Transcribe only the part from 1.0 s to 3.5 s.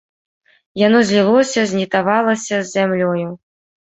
злілося, знітавалася з зямлёю.